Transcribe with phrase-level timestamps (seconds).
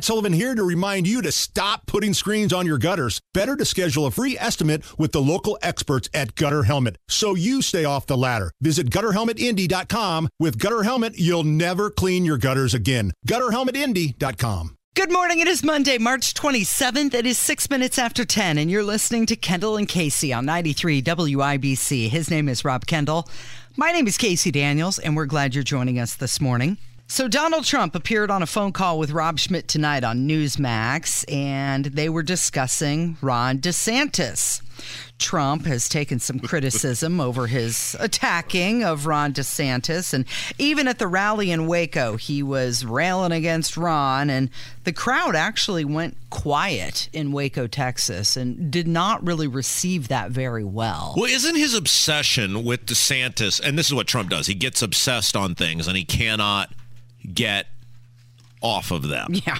[0.00, 3.20] Matt Sullivan here to remind you to stop putting screens on your gutters.
[3.34, 7.60] Better to schedule a free estimate with the local experts at Gutter Helmet so you
[7.60, 8.50] stay off the ladder.
[8.62, 10.30] Visit gutterhelmetindy.com.
[10.38, 13.12] With Gutter Helmet, you'll never clean your gutters again.
[13.28, 14.78] Gutterhelmetindy.com.
[14.94, 15.40] Good morning.
[15.40, 17.12] It is Monday, March 27th.
[17.12, 21.02] It is six minutes after 10, and you're listening to Kendall and Casey on 93
[21.02, 22.08] WIBC.
[22.08, 23.28] His name is Rob Kendall.
[23.76, 26.78] My name is Casey Daniels, and we're glad you're joining us this morning.
[27.10, 31.86] So, Donald Trump appeared on a phone call with Rob Schmitt tonight on Newsmax, and
[31.86, 34.62] they were discussing Ron DeSantis.
[35.18, 40.14] Trump has taken some criticism over his attacking of Ron DeSantis.
[40.14, 40.24] And
[40.56, 44.30] even at the rally in Waco, he was railing against Ron.
[44.30, 44.48] And
[44.84, 50.64] the crowd actually went quiet in Waco, Texas, and did not really receive that very
[50.64, 51.14] well.
[51.16, 55.34] Well, isn't his obsession with DeSantis, and this is what Trump does, he gets obsessed
[55.34, 56.70] on things and he cannot
[57.32, 57.66] get
[58.62, 59.34] off of them.
[59.46, 59.58] Yeah.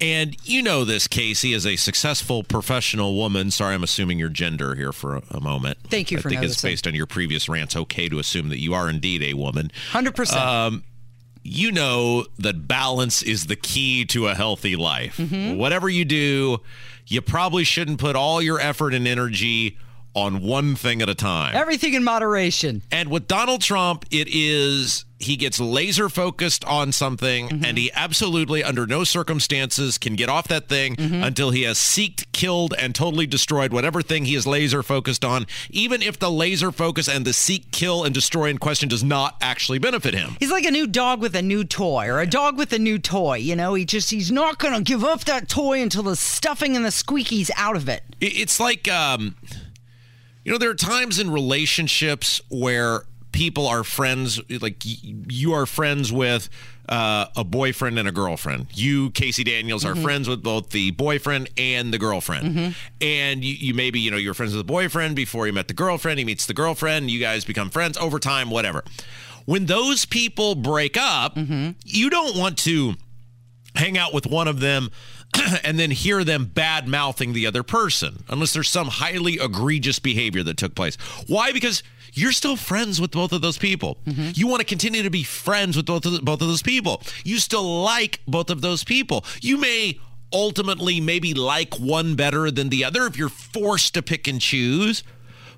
[0.00, 3.52] And you know this, Casey, as a successful professional woman.
[3.52, 5.78] Sorry, I'm assuming your gender here for a, a moment.
[5.84, 7.76] Thank you I for think it's based on your previous rants.
[7.76, 9.70] Okay to assume that you are indeed a woman.
[9.92, 10.32] 100%.
[10.34, 10.82] Um,
[11.44, 15.18] you know that balance is the key to a healthy life.
[15.18, 15.56] Mm-hmm.
[15.56, 16.60] Whatever you do,
[17.06, 19.78] you probably shouldn't put all your effort and energy
[20.14, 21.54] on one thing at a time.
[21.54, 22.82] Everything in moderation.
[22.90, 27.64] And with Donald Trump, it is he gets laser focused on something Mm-hmm.
[27.64, 31.22] and he absolutely under no circumstances can get off that thing Mm-hmm.
[31.22, 35.46] until he has seeked, killed and totally destroyed whatever thing he is laser focused on,
[35.70, 39.36] even if the laser focus and the seek, kill and destroy in question does not
[39.40, 40.36] actually benefit him.
[40.40, 42.98] He's like a new dog with a new toy, or a dog with a new
[42.98, 43.36] toy.
[43.36, 46.74] You know, he just, he's not going to give up that toy until the stuffing
[46.76, 48.02] and the squeaky's out of it.
[48.20, 49.36] It- It's like, um,
[50.44, 56.12] you know, there are times in relationships where people are friends, like you are friends
[56.12, 56.48] with
[56.88, 58.66] uh, a boyfriend and a girlfriend.
[58.74, 60.02] You, Casey Daniels, are mm-hmm.
[60.02, 62.54] friends with both the boyfriend and the girlfriend.
[62.54, 62.70] Mm-hmm.
[63.00, 65.74] And you, you maybe, you know, you're friends with the boyfriend before you met the
[65.74, 66.18] girlfriend.
[66.18, 67.10] He meets the girlfriend.
[67.10, 68.84] You guys become friends over time, whatever.
[69.44, 71.70] When those people break up, mm-hmm.
[71.84, 72.94] you don't want to
[73.74, 74.90] hang out with one of them
[75.64, 80.42] and then hear them bad mouthing the other person unless there's some highly egregious behavior
[80.42, 80.96] that took place.
[81.26, 81.52] Why?
[81.52, 81.82] Because
[82.14, 83.98] you're still friends with both of those people.
[84.06, 84.30] Mm-hmm.
[84.34, 87.02] You want to continue to be friends with both of, both of those people.
[87.24, 89.24] You still like both of those people.
[89.40, 89.98] You may
[90.32, 95.02] ultimately maybe like one better than the other if you're forced to pick and choose.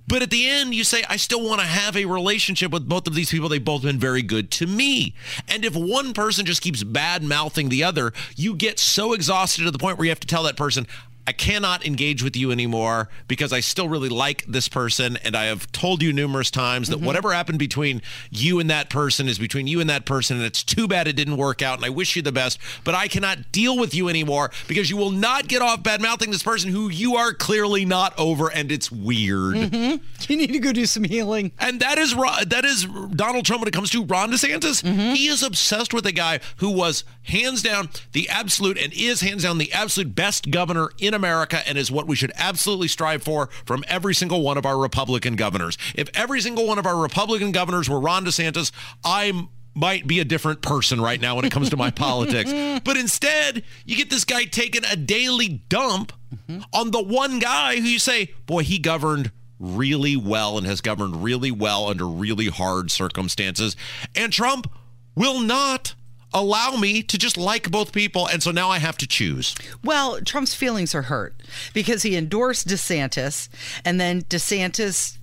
[0.06, 3.06] But at the end, you say, I still want to have a relationship with both
[3.06, 3.48] of these people.
[3.48, 5.14] They've both been very good to me.
[5.48, 9.70] And if one person just keeps bad mouthing the other, you get so exhausted to
[9.70, 10.86] the point where you have to tell that person,
[11.26, 15.16] I cannot engage with you anymore because I still really like this person.
[15.24, 17.06] And I have told you numerous times that mm-hmm.
[17.06, 20.36] whatever happened between you and that person is between you and that person.
[20.36, 21.78] And it's too bad it didn't work out.
[21.78, 24.96] And I wish you the best, but I cannot deal with you anymore because you
[24.96, 28.48] will not get off bad mouthing this person who you are clearly not over.
[28.50, 29.54] And it's weird.
[29.54, 30.04] Mm-hmm.
[30.30, 31.52] You need to go do some healing.
[31.58, 34.82] And that is that is Donald Trump when it comes to Ron DeSantis.
[34.82, 35.14] Mm-hmm.
[35.14, 39.42] He is obsessed with a guy who was hands down the absolute and is hands
[39.42, 43.48] down the absolute best governor in America and is what we should absolutely strive for
[43.64, 45.78] from every single one of our Republican governors.
[45.94, 48.72] If every single one of our Republican governors were Ron DeSantis,
[49.04, 52.52] I might be a different person right now when it comes to my politics.
[52.84, 56.62] But instead, you get this guy taking a daily dump mm-hmm.
[56.72, 61.22] on the one guy who you say, boy, he governed really well and has governed
[61.22, 63.76] really well under really hard circumstances.
[64.14, 64.70] And Trump
[65.14, 65.94] will not
[66.34, 68.26] allow me to just like both people.
[68.26, 69.54] And so now I have to choose.
[69.82, 71.34] Well, Trump's feelings are hurt
[71.72, 73.48] because he endorsed DeSantis,
[73.84, 75.18] and then DeSantis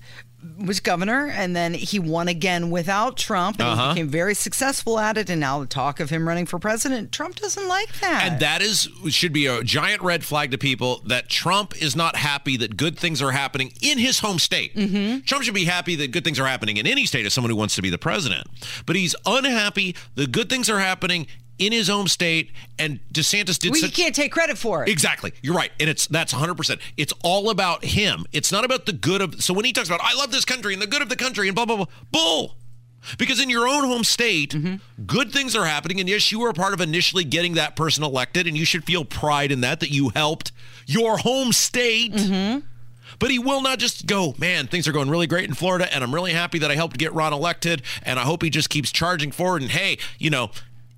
[0.57, 3.89] was governor, and then he won again without Trump, and Uh-huh.
[3.89, 5.29] he became very successful at it.
[5.29, 8.23] And now the talk of him running for president, Trump doesn't like that.
[8.31, 12.15] And that is should be a giant red flag to people that Trump is not
[12.15, 14.73] happy that good things are happening in his home state.
[15.25, 17.55] Trump should be happy that good things are happening in any state as someone who
[17.55, 18.47] wants to be the president.
[18.85, 21.27] But he's unhappy the good things are happening
[21.61, 24.89] in his home state and DeSantis did you such can't take credit for it.
[24.89, 25.31] Exactly.
[25.43, 25.71] You're right.
[25.79, 26.79] And it's that's 100%.
[26.97, 28.25] It's all about him.
[28.33, 30.73] It's not about the good of So when he talks about I love this country
[30.73, 32.55] and the good of the country and blah blah blah, bull.
[33.17, 34.75] Because in your own home state, mm-hmm.
[35.05, 38.03] good things are happening and yes, you were a part of initially getting that person
[38.03, 40.51] elected and you should feel pride in that that you helped
[40.87, 42.13] your home state.
[42.13, 42.65] Mm-hmm.
[43.19, 46.03] But he will not just go, man, things are going really great in Florida, and
[46.03, 48.91] I'm really happy that I helped get Ron elected, and I hope he just keeps
[48.91, 49.61] charging forward.
[49.61, 50.49] And hey, you know,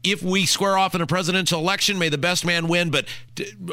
[0.04, 2.92] if we square off in a presidential election, may the best man win.
[2.92, 3.08] But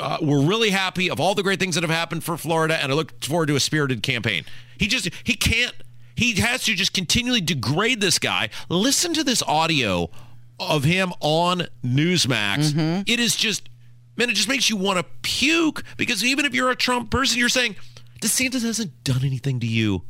[0.00, 2.92] uh, we're really happy of all the great things that have happened for Florida, and
[2.92, 4.44] I look forward to a spirited campaign.
[4.78, 5.74] He just, he can't,
[6.14, 8.50] he has to just continually degrade this guy.
[8.68, 10.10] Listen to this audio
[10.58, 12.74] of him on Newsmax.
[13.06, 13.68] It is just
[14.16, 17.38] man, it just makes you want to puke because even if you're a Trump person,
[17.38, 17.74] you're saying
[18.20, 20.02] DeSantis hasn't done anything to you.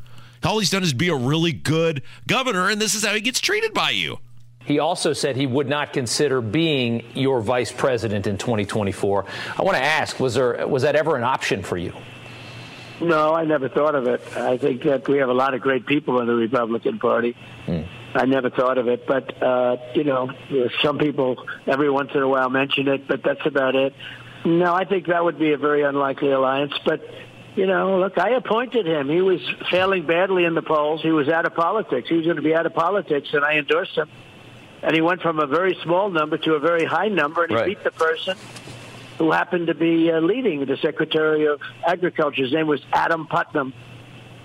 [0.42, 3.40] All he's done is be a really good governor, and this is how he gets
[3.40, 4.18] treated by you.
[4.70, 9.26] He also said he would not consider being your vice president in 2024.
[9.58, 11.92] I want to ask, was there was that ever an option for you?
[13.00, 14.22] No, I never thought of it.
[14.36, 17.34] I think that we have a lot of great people in the Republican Party.
[17.66, 17.88] Mm.
[18.14, 20.30] I never thought of it, but uh, you know,
[20.82, 23.92] some people every once in a while mention it, but that's about it.
[24.44, 26.74] No, I think that would be a very unlikely alliance.
[26.84, 27.02] But
[27.56, 29.08] you know, look, I appointed him.
[29.08, 31.02] He was failing badly in the polls.
[31.02, 32.08] He was out of politics.
[32.08, 34.08] He was going to be out of politics, and I endorsed him.
[34.82, 37.56] And he went from a very small number to a very high number, and he
[37.56, 37.66] right.
[37.66, 38.36] beat the person
[39.18, 42.42] who happened to be uh, leading the Secretary of Agriculture.
[42.42, 43.74] His name was Adam Putnam,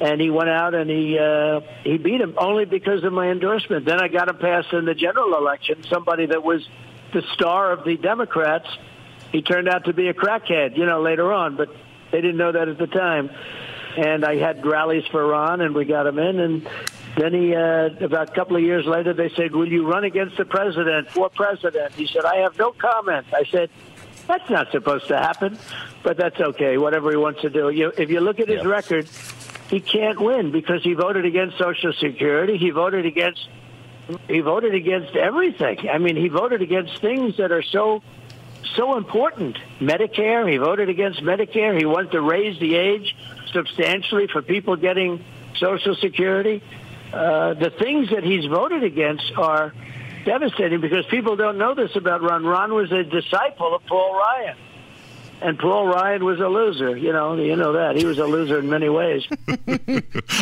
[0.01, 3.85] and he went out and he uh, he beat him only because of my endorsement.
[3.85, 5.83] Then I got him passed in the general election.
[5.89, 6.67] Somebody that was
[7.13, 8.67] the star of the Democrats,
[9.31, 10.75] he turned out to be a crackhead.
[10.75, 11.69] You know, later on, but
[12.11, 13.31] they didn't know that at the time.
[13.95, 16.69] And I had rallies for Ron, and we got him in, and
[17.17, 20.37] then he, uh, about a couple of years later, they said, "Will you run against
[20.37, 23.69] the president for president?" He said, "I have no comment." I said,
[24.27, 25.57] "That's not supposed to happen,
[26.03, 26.77] but that's okay.
[26.77, 29.07] Whatever he wants to do." You, if you look at his record,
[29.69, 32.57] he can't win because he voted against Social Security.
[32.57, 33.47] He voted against.
[34.27, 35.89] He voted against everything.
[35.89, 38.03] I mean, he voted against things that are so
[38.75, 39.57] so important.
[39.79, 40.49] Medicare.
[40.51, 41.77] He voted against Medicare.
[41.77, 43.15] He wanted to raise the age
[43.53, 45.23] substantially for people getting
[45.57, 46.61] Social Security.
[47.15, 49.73] Uh, the things that he's voted against are
[50.25, 52.43] devastating because people don't know this about Ron.
[52.43, 54.57] Ron was a disciple of Paul Ryan.
[55.41, 57.35] And Paul Ryan was a loser, you know.
[57.35, 59.25] You know that he was a loser in many ways.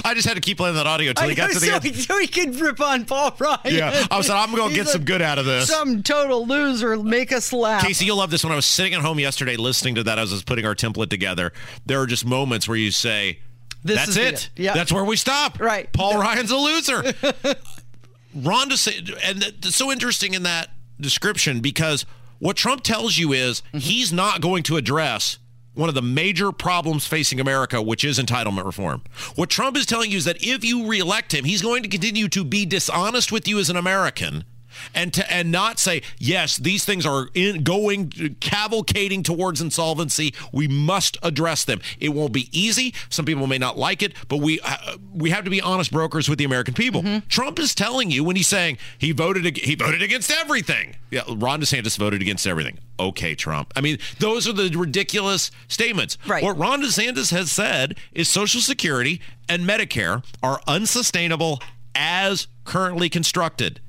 [0.06, 1.96] I just had to keep playing that audio until he got to the so, end.
[1.96, 3.60] So he could rip on Paul Ryan.
[3.66, 5.68] Yeah, I was like, I'm going to get some good out of this.
[5.68, 7.84] Some total loser, make us laugh.
[7.84, 8.44] Casey, you'll love this.
[8.44, 10.76] When I was sitting at home yesterday listening to that as I was putting our
[10.76, 11.54] template together,
[11.86, 13.40] there are just moments where you say,
[13.84, 14.50] this That's it.
[14.56, 14.74] Yeah.
[14.74, 15.60] That's where we stop.
[15.60, 15.92] Right.
[15.92, 17.04] Paul Ryan's a loser.
[18.36, 20.70] Ron DeSantis, and it's so interesting in that
[21.00, 22.06] description because
[22.40, 23.78] what Trump tells you is mm-hmm.
[23.80, 25.38] he's not going to address
[25.76, 29.02] one of the major problems facing America, which is entitlement reform.
[29.36, 32.28] What Trump is telling you is that if you reelect him, he's going to continue
[32.30, 34.44] to be dishonest with you as an American
[34.94, 40.34] and to and not say yes these things are in, going cavalcading towards insolvency.
[40.52, 41.82] We must address them.
[42.00, 42.94] It won't be easy.
[43.10, 46.30] Some people may not like it but we uh, we have to be honest brokers
[46.30, 47.02] with the american people.
[47.04, 47.28] Mm-hmm.
[47.28, 50.96] trump is telling you when he's saying he voted he voted against everything.
[51.12, 52.80] Yeah ron desantis voted against everything.
[53.00, 53.74] Okay trump.
[53.76, 56.18] I mean those are the ridiculous statements.
[56.28, 56.44] Right.
[56.44, 61.62] what ron desantis has said is social security and medicare are unsustainable
[61.96, 63.80] as currently constructed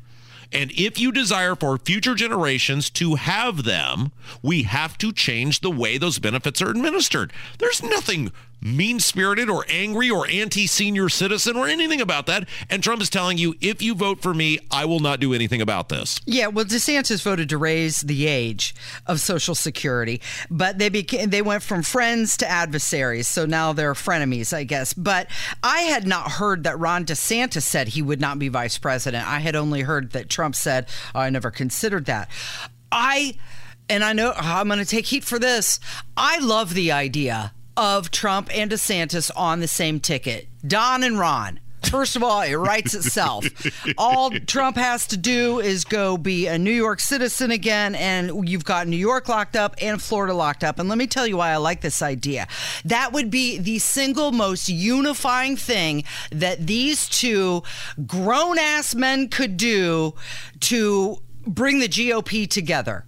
[0.54, 5.70] and if you desire for future generations to have them, we have to change the
[5.70, 7.32] way those benefits are administered.
[7.58, 8.30] There's nothing
[8.64, 12.48] mean spirited or angry or anti senior citizen or anything about that.
[12.70, 15.60] And Trump is telling you, if you vote for me, I will not do anything
[15.60, 16.20] about this.
[16.24, 18.74] Yeah, well, DeSantis voted to raise the age
[19.06, 20.20] of Social Security,
[20.50, 23.28] but they became they went from friends to adversaries.
[23.28, 24.94] So now they're frenemies, I guess.
[24.94, 25.28] But
[25.62, 29.28] I had not heard that Ron DeSantis said he would not be vice president.
[29.28, 32.30] I had only heard that Trump said, oh, I never considered that.
[32.90, 33.34] I
[33.88, 35.78] and I know oh, I'm going to take heat for this.
[36.16, 40.48] I love the idea of Trump and DeSantis on the same ticket.
[40.66, 41.60] Don and Ron.
[41.90, 43.46] First of all, it writes itself.
[43.98, 48.64] all Trump has to do is go be a New York citizen again, and you've
[48.64, 50.78] got New York locked up and Florida locked up.
[50.78, 52.46] And let me tell you why I like this idea.
[52.84, 57.62] That would be the single most unifying thing that these two
[58.06, 60.14] grown ass men could do
[60.60, 63.04] to bring the GOP together.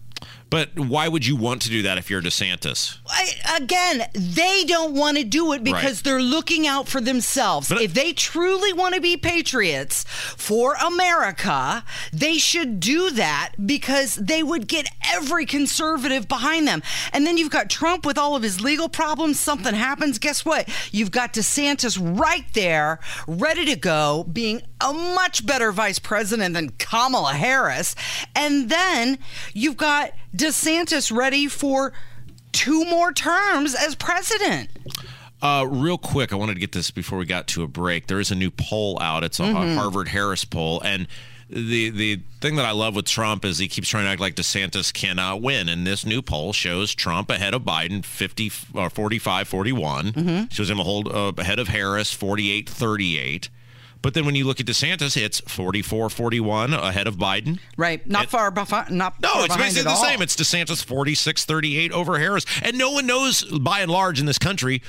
[0.48, 2.98] But why would you want to do that if you're DeSantis?
[3.06, 6.04] I, again, they don't want to do it because right.
[6.04, 7.68] they're looking out for themselves.
[7.68, 14.14] But if they truly want to be patriots for America, they should do that because
[14.14, 16.80] they would get every conservative behind them.
[17.12, 19.40] And then you've got Trump with all of his legal problems.
[19.40, 20.20] Something happens.
[20.20, 20.68] Guess what?
[20.92, 26.70] You've got DeSantis right there, ready to go, being a much better vice president than
[26.70, 27.96] Kamala Harris.
[28.34, 29.18] And then
[29.52, 31.92] you've got DeSantis ready for
[32.52, 34.68] two more terms as president.
[35.42, 38.06] Uh, real quick, I wanted to get this before we got to a break.
[38.06, 39.22] There is a new poll out.
[39.22, 39.76] It's a mm-hmm.
[39.76, 41.06] Harvard Harris poll, and
[41.48, 44.34] the the thing that I love with Trump is he keeps trying to act like
[44.34, 45.68] DeSantis cannot win.
[45.68, 50.12] And this new poll shows Trump ahead of Biden 50 or 45 41.
[50.12, 50.44] Mm-hmm.
[50.50, 53.48] Shows him a hold uh, ahead of Harris 48 38.
[54.02, 57.58] But then when you look at DeSantis, it's 44 41 ahead of Biden.
[57.76, 58.06] Right.
[58.06, 58.90] Not far behind.
[58.90, 59.96] Not No, it's basically the all.
[60.04, 60.22] same.
[60.22, 62.44] It's DeSantis 46 38 over Harris.
[62.62, 64.82] And no one knows, by and large, in this country,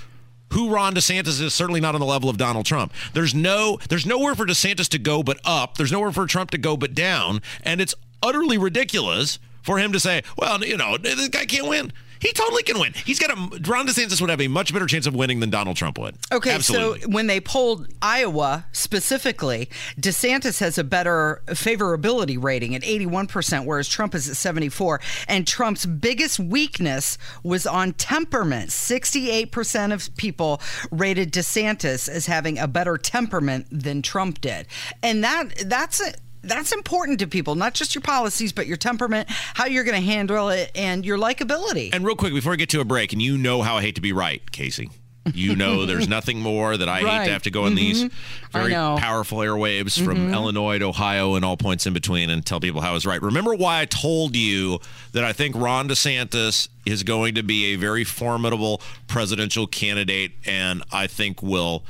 [0.54, 2.94] who Ron DeSantis is certainly not on the level of Donald Trump.
[3.14, 5.78] There's no there's nowhere for DeSantis to go but up.
[5.78, 7.42] There's nowhere for Trump to go but down.
[7.64, 11.92] And it's utterly ridiculous for him to say, well, you know, this guy can't win.
[12.20, 12.94] He totally can win.
[12.94, 13.36] He's got a
[13.70, 16.16] Ron DeSantis would have a much better chance of winning than Donald Trump would.
[16.32, 17.02] Okay, Absolutely.
[17.02, 19.70] so when they polled Iowa specifically,
[20.00, 25.00] DeSantis has a better favorability rating at 81%, whereas Trump is at 74.
[25.28, 28.70] And Trump's biggest weakness was on temperament.
[28.70, 34.68] 68% of people rated DeSantis as having a better temperament than Trump did.
[35.04, 36.14] And that that's a
[36.48, 40.06] that's important to people, not just your policies, but your temperament, how you're going to
[40.06, 41.94] handle it, and your likability.
[41.94, 43.96] And real quick, before we get to a break, and you know how I hate
[43.96, 44.90] to be right, Casey.
[45.34, 47.76] You know there's nothing more that I hate to have to go on mm-hmm.
[47.76, 48.04] these
[48.52, 50.34] very powerful airwaves from mm-hmm.
[50.34, 53.22] Illinois to Ohio and all points in between and tell people how I was right.
[53.22, 54.80] Remember why I told you
[55.14, 60.84] that I think Ron DeSantis is going to be a very formidable presidential candidate and
[60.92, 61.84] I think will,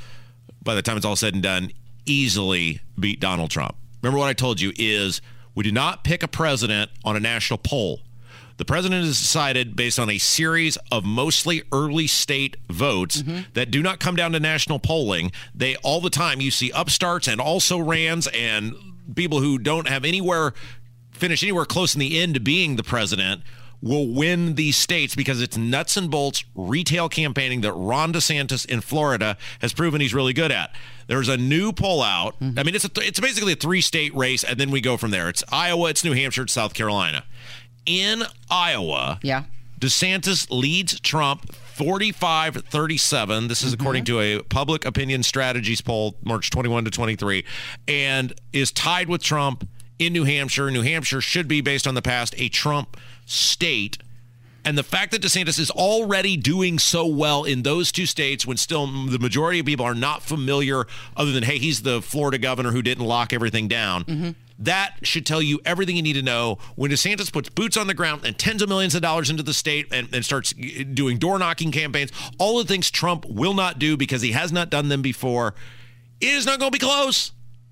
[0.62, 1.70] by the time it's all said and done,
[2.06, 3.76] easily beat Donald Trump.
[4.02, 5.20] Remember what I told you is
[5.54, 8.00] we do not pick a president on a national poll.
[8.58, 13.42] The president is decided based on a series of mostly early state votes mm-hmm.
[13.54, 15.30] that do not come down to national polling.
[15.54, 18.74] They all the time you see upstarts and also rans and
[19.14, 20.54] people who don't have anywhere
[21.12, 23.42] finish anywhere close in the end to being the president
[23.80, 28.80] will win these states because it's nuts and bolts retail campaigning that Ron DeSantis in
[28.80, 30.74] Florida has proven he's really good at.
[31.06, 32.38] There's a new poll out.
[32.40, 32.58] Mm-hmm.
[32.58, 34.96] I mean, it's a th- it's basically a three state race, and then we go
[34.96, 35.28] from there.
[35.28, 37.24] It's Iowa, it's New Hampshire, it's South Carolina.
[37.86, 39.44] In Iowa, Yeah.
[39.80, 43.46] DeSantis leads Trump 45 37.
[43.46, 43.80] This is mm-hmm.
[43.80, 47.44] according to a public opinion strategies poll, March 21 to 23,
[47.86, 49.66] and is tied with Trump
[49.98, 50.70] in New Hampshire.
[50.70, 52.96] New Hampshire should be, based on the past, a Trump
[53.28, 53.98] state.
[54.64, 58.56] And the fact that DeSantis is already doing so well in those two states when
[58.56, 60.84] still the majority of people are not familiar,
[61.16, 64.04] other than, hey, he's the Florida governor who didn't lock everything down.
[64.04, 64.30] Mm-hmm.
[64.58, 66.58] That should tell you everything you need to know.
[66.74, 69.54] When DeSantis puts boots on the ground and tens of millions of dollars into the
[69.54, 73.96] state and, and starts doing door knocking campaigns, all the things Trump will not do
[73.96, 75.54] because he has not done them before,
[76.20, 77.30] it is not going to be close.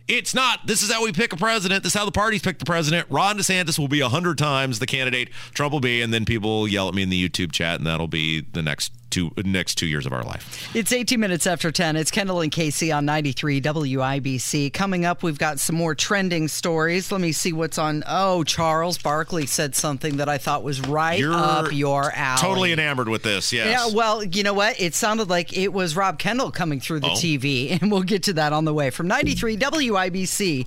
[0.08, 0.66] It's not.
[0.66, 1.82] This is how we pick a president.
[1.82, 3.06] This is how the parties pick the president.
[3.10, 5.30] Ron DeSantis will be a hundred times the candidate.
[5.52, 8.06] Trump will be, and then people yell at me in the YouTube chat, and that'll
[8.06, 10.75] be the next two next two years of our life.
[10.76, 11.96] It's 18 minutes after 10.
[11.96, 14.73] It's Kendall and Casey on 93 WIBC.
[14.73, 17.11] Coming up, we've got some more trending stories.
[17.11, 18.04] Let me see what's on.
[18.06, 22.40] Oh, Charles Barkley said something that I thought was right You're up your alley.
[22.40, 23.52] Totally enamored with this.
[23.52, 23.68] Yes.
[23.68, 24.78] Yeah, well, you know what?
[24.80, 27.14] It sounded like it was Rob Kendall coming through the Oh.
[27.14, 28.90] TV, and we'll get to that on the way.
[28.90, 30.66] From 93 WIBC.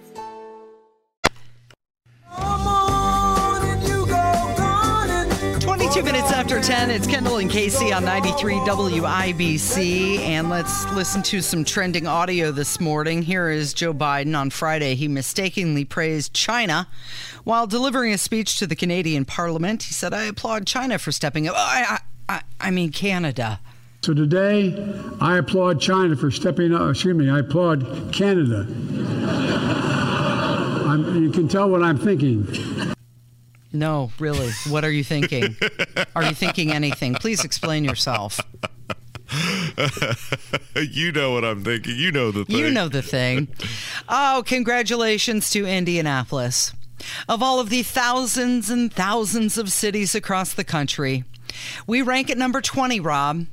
[6.61, 10.19] 410, it's Kendall and Casey on 93 WIBC.
[10.19, 13.23] And let's listen to some trending audio this morning.
[13.23, 14.93] Here is Joe Biden on Friday.
[14.93, 16.87] He mistakenly praised China
[17.45, 19.81] while delivering a speech to the Canadian Parliament.
[19.81, 21.55] He said, I applaud China for stepping up.
[21.57, 21.97] Oh, I,
[22.29, 23.59] I, I mean, Canada.
[24.03, 24.75] So today,
[25.19, 26.91] I applaud China for stepping up.
[26.91, 28.67] Excuse me, I applaud Canada.
[31.19, 32.45] you can tell what I'm thinking.
[33.73, 34.51] No, really.
[34.67, 35.55] What are you thinking?
[36.15, 37.15] Are you thinking anything?
[37.15, 38.39] Please explain yourself.
[40.75, 41.95] you know what I'm thinking.
[41.95, 42.57] You know the thing.
[42.57, 43.47] You know the thing.
[44.09, 46.73] Oh, congratulations to Indianapolis.
[47.29, 51.23] Of all of the thousands and thousands of cities across the country,
[51.87, 53.45] we rank at number 20, Rob,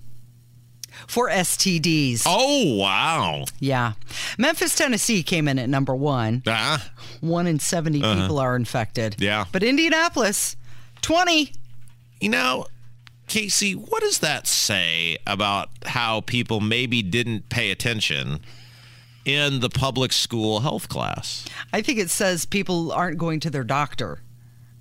[1.06, 2.24] for STDs.
[2.26, 3.44] Oh wow.
[3.60, 3.92] Yeah.
[4.38, 6.42] Memphis, Tennessee came in at number one.
[6.46, 6.90] Ah.
[7.20, 9.16] One in 70 people are infected.
[9.18, 9.44] Yeah.
[9.52, 10.56] But Indianapolis,
[11.02, 11.52] 20.
[12.20, 12.66] You know,
[13.28, 18.40] Casey, what does that say about how people maybe didn't pay attention
[19.24, 21.44] in the public school health class?
[21.72, 24.20] I think it says people aren't going to their doctor,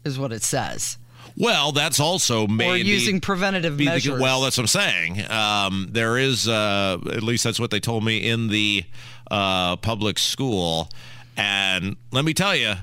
[0.03, 0.97] is what it says.
[1.39, 4.19] Well, that's also made Or using preventative be the- measures.
[4.19, 5.29] well, that's what I'm saying.
[5.31, 8.83] Um, there is, uh, at least that's what they told me in the
[9.29, 10.89] uh, public school,
[11.35, 12.73] and let me tell you,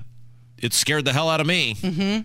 [0.59, 1.75] it scared the hell out of me.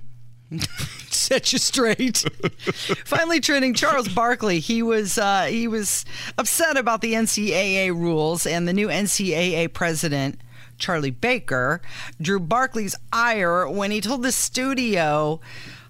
[1.09, 2.17] set you straight.
[3.05, 4.59] Finally, trending Charles Barkley.
[4.59, 6.05] He was uh, he was
[6.37, 10.39] upset about the NCAA rules and the new NCAA president
[10.77, 11.81] Charlie Baker,
[12.21, 15.39] drew Barkley's ire when he told the studio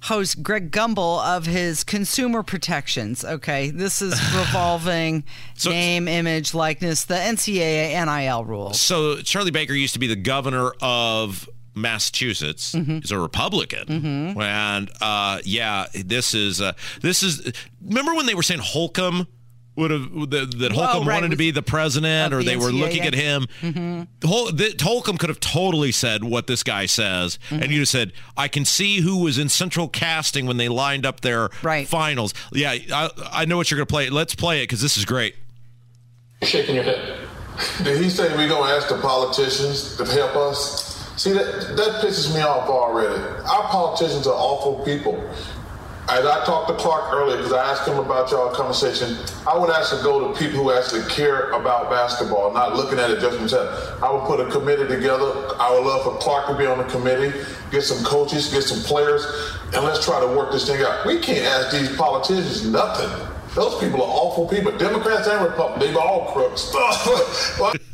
[0.03, 3.23] host Greg Gumbel of his consumer protections.
[3.25, 5.23] Okay, this is revolving
[5.55, 8.79] So- name, image, likeness, the NCAA NIL rules.
[8.79, 12.73] So Charlie Baker used to be the governor of Massachusetts.
[12.73, 17.51] He's a Republican, and uh, yeah, this is uh, this is.
[17.81, 19.27] Remember when they were saying Holcomb
[19.79, 22.57] would have that, that Holcomb right, wanted to be the president, of or the they
[22.57, 23.07] were looking NCAA.
[23.07, 24.07] at him.
[24.23, 28.11] Hol- that Holcomb could have totally said what this guy says, and you just said,
[28.37, 31.87] "I can see who was in central casting when they lined up their Right.
[31.87, 34.09] finals." Yeah, I, I know what you're going to play.
[34.09, 35.35] Let's play it because this is great.
[36.43, 37.17] shaking your head.
[37.83, 40.87] Did he say we gonna ask the politicians to help us?
[41.17, 43.21] See that that pisses me off already.
[43.21, 45.21] Our politicians are awful people.
[46.11, 49.15] As I talked to Clark earlier, because I asked him about y'all conversation,
[49.47, 53.19] I would actually go to people who actually care about basketball, not looking at it
[53.19, 54.01] just themselves.
[54.01, 55.31] I would put a committee together.
[55.59, 57.37] I would love for Clark to be on the committee,
[57.69, 59.23] get some coaches, get some players,
[59.75, 61.05] and let's try to work this thing out.
[61.05, 63.28] We can't ask these politicians nothing.
[63.55, 64.71] Those people are awful people.
[64.77, 66.71] Democrats and Republicans, they're all crooks.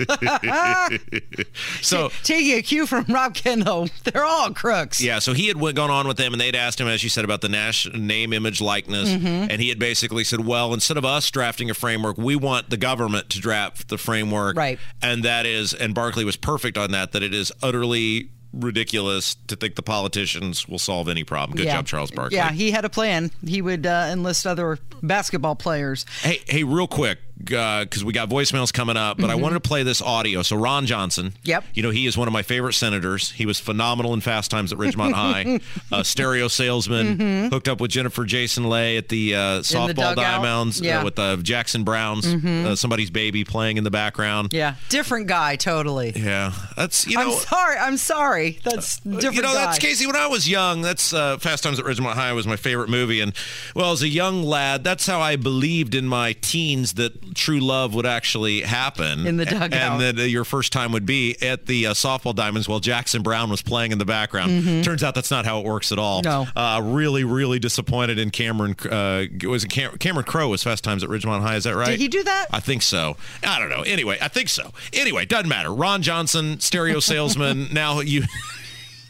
[1.81, 5.01] So Taking a cue from Rob Kendall, they're all crooks.
[5.01, 7.09] Yeah, so he had went- gone on with them, and they'd asked him, as you
[7.09, 9.25] said, about the Nash name, image, likeness, Mm-hmm.
[9.51, 12.77] and he had basically said, "Well, instead of us drafting a framework, we want the
[12.77, 14.79] government to draft the framework." Right.
[15.01, 17.11] And that is, and Barkley was perfect on that.
[17.11, 21.57] That it is utterly ridiculous to think the politicians will solve any problem.
[21.57, 21.75] Good Yeah.
[21.77, 22.37] job, Charles Barkley.
[22.37, 23.31] Yeah, he had a plan.
[23.45, 26.05] He would uh, enlist other basketball players.
[26.21, 29.83] Hey, hey, real quick, because we got voicemails coming up, but I wanted to play
[29.83, 30.41] this audio.
[30.41, 31.35] So Ron Johnson, Mm-hmm.
[31.43, 31.63] Yep.
[31.73, 33.31] you know he is one of my favorite senators.
[33.31, 35.59] He was phenomenal in Fast Times at Ridgemont High.
[35.91, 41.01] A stereo salesman, hooked up with Jennifer Jason Leigh at the uh, softball diamonds Yeah.
[41.01, 42.25] uh, with the Jackson Brownes.
[42.25, 44.53] Uh, somebody's baby playing in the background.
[44.53, 46.13] Yeah, different guy, totally.
[46.15, 47.31] Yeah, that's you know.
[47.33, 47.77] I'm sorry.
[47.77, 48.59] I'm sorry.
[48.63, 49.25] That's different.
[49.25, 49.65] Uh, you know, guy.
[49.65, 50.05] that's Casey.
[50.07, 53.19] When I was young, that's uh, Fast Times at Ridgemont High was my favorite movie,
[53.21, 53.33] and
[53.75, 57.93] well, as a young lad, that's how I believed in my teens that true love
[57.95, 59.73] would actually happen In the dugout.
[59.73, 63.21] and that uh, your first time would be at the uh, softball diamonds while Jackson
[63.23, 64.83] Browne was playing in the background.
[64.83, 66.21] Turns out that's not how it works at all.
[66.21, 66.55] Mm-hmm.
[66.55, 66.61] No.
[66.61, 68.75] uh, really, really disappointed in Cameron.
[68.89, 71.55] Uh, was it Cam- Cameron Crowe was Fast Times at Ridgemont High?
[71.55, 71.87] Is that right?
[71.91, 72.47] Did he do that?
[72.51, 73.17] I think so.
[73.45, 73.81] I don't know.
[73.81, 74.71] Anyway, I think so.
[74.93, 75.73] Anyway, doesn't matter.
[75.73, 77.69] Ron Johnson, stereo salesman.
[77.73, 78.23] now you.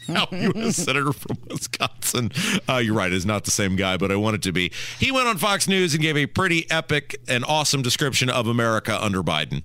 [0.08, 0.76] Now U.S.
[0.76, 2.30] Senator from Wisconsin.
[2.68, 4.70] Uh, you're right, is not the same guy, but I want it to be.
[4.98, 9.02] He went on Fox News and gave a pretty epic and awesome description of America
[9.02, 9.62] under Biden.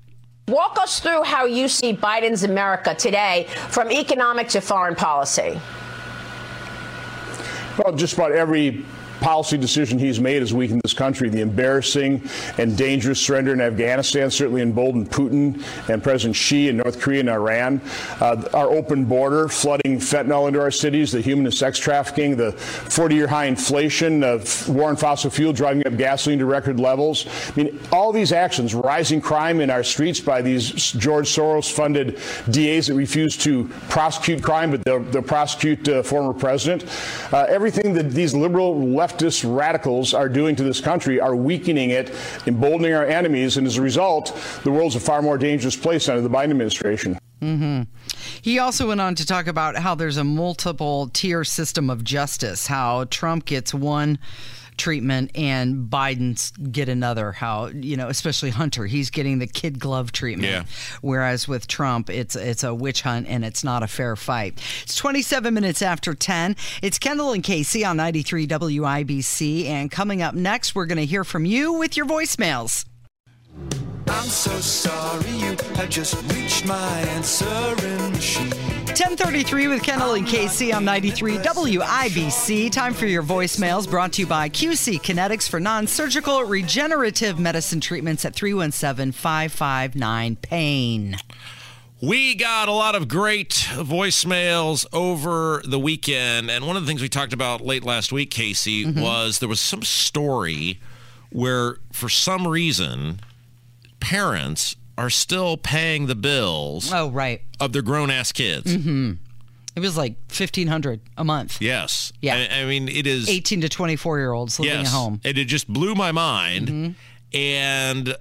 [0.48, 5.60] Walk us through how you see Biden's America today from economic to foreign policy.
[7.78, 8.84] Well, just about every
[9.22, 11.30] policy decision he's made has weakened this country.
[11.30, 17.00] The embarrassing and dangerous surrender in Afghanistan certainly emboldened Putin and President Xi in North
[17.00, 17.82] Korea and Iran.
[18.20, 22.52] Uh, our open border, flooding fentanyl into our cities, the human and sex trafficking, the
[22.52, 27.28] 40-year high inflation, of war on fossil fuel driving up gasoline to record levels.
[27.50, 32.88] I mean, all these actions, rising crime in our streets by these George Soros-funded DAs
[32.88, 36.86] that refuse to prosecute crime, but they'll, they'll prosecute uh, former president.
[37.32, 38.76] Uh, everything that these liberal
[39.12, 42.14] leftist radicals are doing to this country are weakening it,
[42.48, 46.22] emboldening our enemies, and as a result, the world's a far more dangerous place under
[46.22, 47.18] the Biden administration.
[47.42, 47.84] Mm-hmm.
[48.42, 52.68] He also went on to talk about how there's a multiple tier system of justice,
[52.68, 54.20] how Trump gets one
[54.78, 57.32] treatment and Biden's get another.
[57.32, 60.64] How you know, especially Hunter, he's getting the kid glove treatment, Yeah.
[61.02, 64.60] whereas with Trump, it's it's a witch hunt and it's not a fair fight.
[64.84, 66.56] It's 27 minutes after 10.
[66.82, 71.24] It's Kendall and Casey on 93 WIBC, and coming up next, we're going to hear
[71.24, 72.86] from you with your voicemails.
[74.14, 78.50] I'm so sorry you have just reached my answering machine.
[78.88, 82.70] 1033 with Kendall and Casey on 93 WIBC.
[82.72, 87.80] Time for your voicemails brought to you by QC Kinetics for non surgical regenerative medicine
[87.80, 91.18] treatments at 317 559 Pain.
[92.02, 96.52] We got a lot of great voicemails over the weekend.
[96.52, 99.00] And one of the things we talked about late last week, Casey, mm-hmm.
[99.00, 100.82] was there was some story
[101.32, 103.22] where, for some reason,
[104.02, 107.42] parents are still paying the bills Oh, right.
[107.62, 108.76] of their grown ass kids.
[108.76, 109.14] Mm-hmm.
[109.74, 111.62] It was like 1500 a month.
[111.62, 112.12] Yes.
[112.20, 112.36] Yeah.
[112.52, 113.30] I, I mean, it is.
[113.30, 114.88] 18 to 24 year olds living yes.
[114.88, 115.22] at home.
[115.24, 116.68] And it just blew my mind.
[116.68, 117.38] Mm-hmm.
[117.38, 118.16] And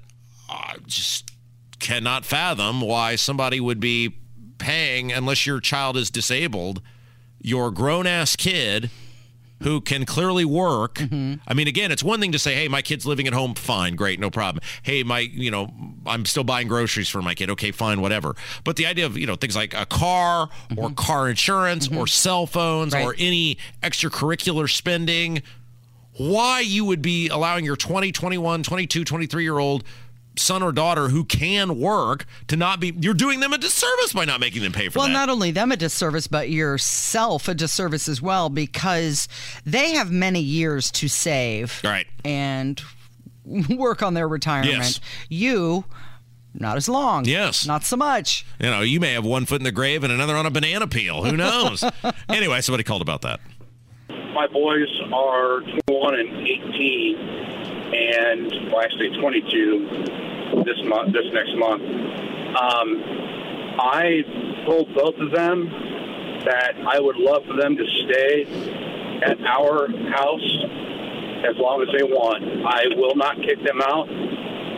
[0.48, 1.28] I just
[1.80, 4.14] cannot fathom why somebody would be
[4.58, 6.80] paying, unless your child is disabled,
[7.42, 8.90] your grown ass kid
[9.62, 10.94] who can clearly work.
[10.94, 11.34] Mm-hmm.
[11.46, 13.94] I mean, again, it's one thing to say, hey, my kid's living at home, fine,
[13.94, 14.62] great, no problem.
[14.82, 15.72] Hey, my, you know,
[16.06, 17.50] I'm still buying groceries for my kid.
[17.50, 18.36] Okay, fine, whatever.
[18.64, 20.94] But the idea of you know things like a car or mm-hmm.
[20.94, 22.06] car insurance or mm-hmm.
[22.06, 25.42] cell phones or any extracurricular spending,
[26.16, 29.84] why you would be allowing your 20, 21, 22, 23 year old
[30.36, 34.24] son or daughter who can work to not be you're doing them a disservice by
[34.24, 35.12] not making them pay for well, that.
[35.12, 39.28] Well, not only them a disservice, but yourself a disservice as well because
[39.64, 42.06] they have many years to save right.
[42.24, 42.80] and
[43.68, 44.72] work on their retirement.
[44.72, 45.00] Yes.
[45.28, 45.84] You,
[46.54, 47.24] not as long.
[47.24, 47.66] Yes.
[47.66, 48.46] Not so much.
[48.60, 50.86] You know, you may have one foot in the grave and another on a banana
[50.86, 51.24] peel.
[51.24, 51.84] Who knows?
[52.28, 53.40] anyway, somebody called about that.
[54.34, 57.59] my boys are 21 and 18,
[57.94, 61.82] and well, actually 22 this month, this next month.
[62.50, 62.88] Um,
[63.78, 64.22] I
[64.66, 65.70] told both of them
[66.44, 68.44] that I would love for them to stay
[69.22, 70.64] at our house
[71.44, 72.44] as long as they want.
[72.66, 74.08] I will not kick them out.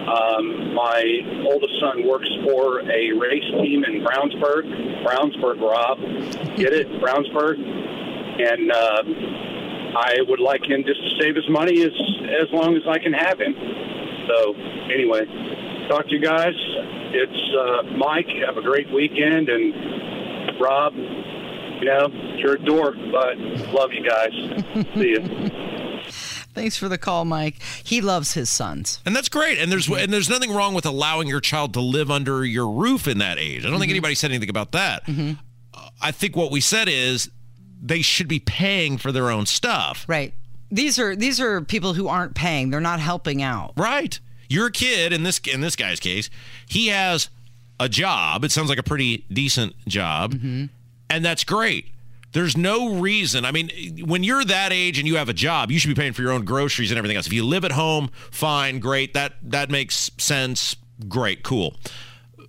[0.03, 1.03] Um, my
[1.47, 4.67] oldest son works for a race team in Brownsburg.
[5.05, 5.99] Brownsburg, Rob.
[6.57, 6.89] Get it?
[7.01, 7.59] Brownsburg.
[7.59, 9.03] And uh,
[9.97, 11.93] I would like him just to save his money as
[12.43, 13.55] as long as I can have him.
[14.29, 14.55] So
[14.93, 15.27] anyway,
[15.89, 16.55] talk to you guys.
[17.15, 18.29] It's uh, Mike.
[18.47, 20.95] Have a great weekend, and Rob.
[20.95, 23.37] You know, you're a dork, but
[23.75, 24.31] love you guys.
[24.95, 25.51] See you.
[26.55, 27.61] Thanks for the call, Mike.
[27.83, 29.01] He loves his sons.
[29.07, 29.59] And that's great.
[29.59, 33.09] And there's and there's nothing wrong with allowing your child to live under your roof
[33.09, 33.65] in that age.
[33.65, 33.95] I don't think Mhm.
[33.95, 35.03] anybody said anything about that.
[35.09, 37.31] Uh, I think what we said is
[37.83, 40.05] they should be paying for their own stuff.
[40.09, 40.33] Right.
[40.71, 42.71] These are these are people who aren't paying.
[42.71, 43.73] They're not helping out.
[43.77, 44.19] Right.
[44.49, 46.31] Your kid in this in this guy's case,
[46.67, 47.29] he has
[47.79, 48.45] a job.
[48.45, 50.35] It sounds like a pretty decent job.
[50.35, 50.67] Mm-hmm.
[51.11, 51.89] And that's great.
[52.33, 53.45] There's no reason.
[53.45, 56.15] I mean, when you're that age and you have a job, you should be paying
[56.15, 57.27] for your own groceries and everything else.
[57.27, 59.13] If you live at home, fine, great.
[59.13, 60.77] That that makes sense.
[61.09, 61.75] Great, cool.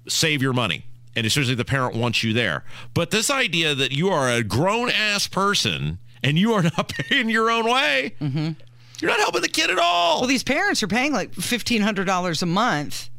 [0.07, 0.85] Save your money.
[1.15, 2.63] And especially the parent wants you there.
[2.93, 7.29] But this idea that you are a grown ass person and you are not paying
[7.29, 10.21] your own way, you're not helping the kid at all.
[10.21, 13.09] Well, these parents are paying like fifteen hundred dollars a month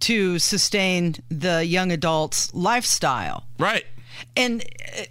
[0.00, 3.44] to sustain the young adult's lifestyle.
[3.58, 3.84] Right.
[4.36, 4.62] And
[4.96, 5.04] uh,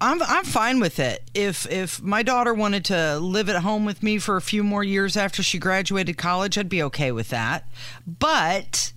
[0.00, 1.30] I'm I'm fine with it.
[1.34, 4.82] If if my daughter wanted to live at home with me for a few more
[4.82, 7.68] years after she graduated college, I'd be okay with that.
[8.06, 8.92] But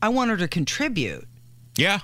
[0.00, 1.28] I want her to contribute.
[1.78, 2.00] Yeah.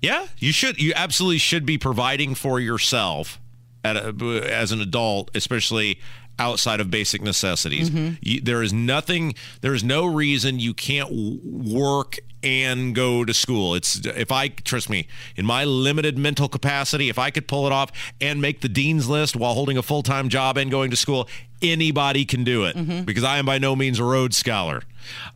[0.00, 0.80] Yeah, you should.
[0.80, 3.40] You absolutely should be providing for yourself
[3.84, 4.12] at a,
[4.52, 5.98] as an adult, especially
[6.40, 7.88] outside of basic necessities.
[7.90, 8.18] Mhm.
[8.20, 9.34] You, there is nothing.
[9.60, 13.76] There is no reason you can't work and go to school.
[13.76, 17.72] It's if I trust me in my limited mental capacity, if I could pull it
[17.72, 20.96] off and make the dean's list while holding a full time job and going to
[20.96, 21.28] school,
[21.60, 23.06] anybody can do it Mhm.
[23.06, 24.82] because I am by no means a Rhodes Scholar.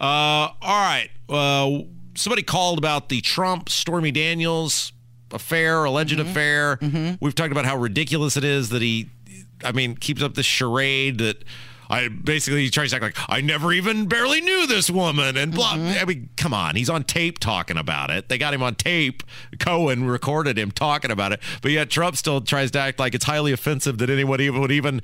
[0.01, 1.09] Uh, all right.
[1.29, 1.85] Uh,
[2.17, 4.93] somebody called about the Trump Stormy Daniels
[5.33, 6.29] affair, alleged mm-hmm.
[6.29, 6.77] affair.
[6.77, 7.25] Mm-hmm.
[7.25, 9.11] We've talked about how ridiculous it is that he,
[9.65, 11.45] I mean, keeps up this charade that.
[11.89, 15.55] I basically he tries to act like I never even barely knew this woman and
[15.55, 15.75] blah.
[15.75, 16.03] Mm-hmm.
[16.03, 18.29] I mean, come on, he's on tape talking about it.
[18.29, 19.23] They got him on tape.
[19.61, 23.25] Cohen recorded him talking about it, but yet Trump still tries to act like it's
[23.25, 25.01] highly offensive that anyone even would even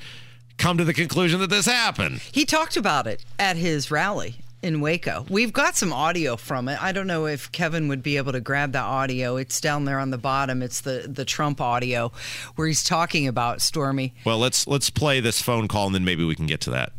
[0.58, 2.18] come to the conclusion that this happened.
[2.32, 5.26] He talked about it at his rally in Waco.
[5.28, 6.82] We've got some audio from it.
[6.82, 9.36] I don't know if Kevin would be able to grab the audio.
[9.36, 10.62] It's down there on the bottom.
[10.62, 12.12] It's the the Trump audio
[12.54, 14.14] where he's talking about Stormy.
[14.24, 16.92] Well, let's let's play this phone call and then maybe we can get to that.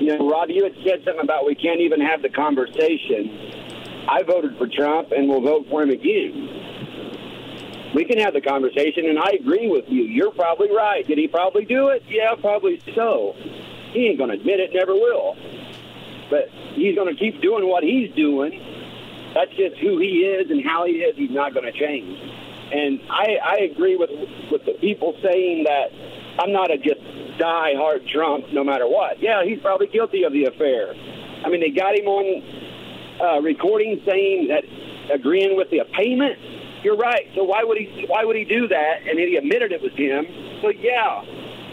[0.00, 4.06] You know, Rob, you had said something about we can't even have the conversation.
[4.08, 6.50] I voted for Trump and will vote for him again.
[7.94, 10.02] We can have the conversation, and I agree with you.
[10.02, 11.06] You're probably right.
[11.06, 12.02] Did he probably do it?
[12.08, 13.34] Yeah, probably so.
[13.92, 15.36] He ain't going to admit it, never will.
[16.34, 18.58] But he's going to keep doing what he's doing.
[19.38, 21.14] That's just who he is and how he is.
[21.14, 22.10] He's not going to change.
[22.74, 24.10] And I, I agree with
[24.50, 25.94] with the people saying that
[26.42, 26.98] I'm not a just
[27.38, 29.22] die hard Trump no matter what.
[29.22, 30.90] Yeah, he's probably guilty of the affair.
[31.46, 32.26] I mean, they got him on
[33.22, 34.66] uh, recording saying that
[35.14, 36.34] agreeing with the payment.
[36.82, 37.30] You're right.
[37.36, 38.06] So why would he?
[38.10, 39.06] Why would he do that?
[39.06, 40.26] And then he admitted it was him.
[40.62, 41.22] So yeah.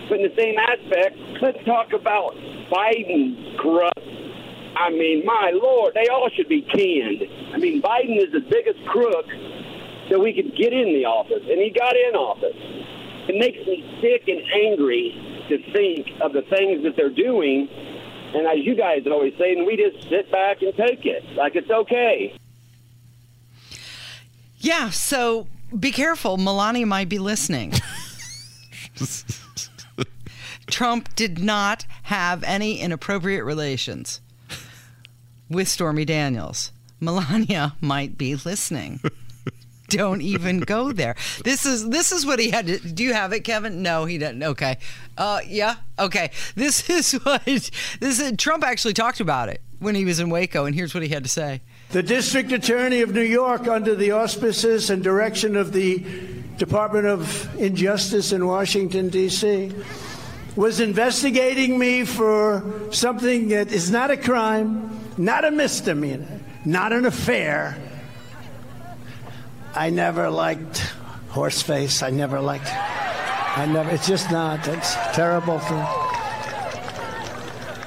[0.05, 2.35] But in the same aspect, let's talk about
[2.69, 4.01] Biden corrupt.
[4.75, 7.23] I mean, my lord, they all should be canned.
[7.53, 9.25] I mean, Biden is the biggest crook
[10.09, 12.55] that we could get in the office, and he got in office.
[13.27, 15.13] It makes me sick and angry
[15.49, 17.67] to think of the things that they're doing.
[18.33, 21.55] And as you guys always say, and we just sit back and take it like
[21.55, 22.37] it's okay.
[24.57, 26.37] Yeah, so be careful.
[26.37, 27.73] Melania might be listening.
[30.67, 34.21] Trump did not have any inappropriate relations
[35.51, 36.71] with Stormy Daniels.
[36.99, 39.01] Melania might be listening.
[39.89, 41.15] Don't even go there.
[41.43, 42.79] This is this is what he had to.
[42.79, 43.81] Do you have it, Kevin?
[43.81, 44.41] No, he didn't.
[44.41, 44.77] Okay.
[45.17, 45.75] Uh, yeah.
[45.99, 46.31] Okay.
[46.55, 50.65] This is what this is, Trump actually talked about it when he was in Waco,
[50.65, 51.59] and here's what he had to say.
[51.89, 56.05] The District Attorney of New York, under the auspices and direction of the
[56.57, 59.73] Department of Injustice in Washington, D.C.,
[60.55, 67.05] was investigating me for something that is not a crime, not a misdemeanor, not an
[67.05, 67.77] affair.
[69.73, 70.93] I never liked
[71.29, 72.03] horseface.
[72.03, 72.67] I never liked.
[72.67, 73.89] I never.
[73.91, 74.67] It's just not.
[74.67, 75.85] It's terrible thing.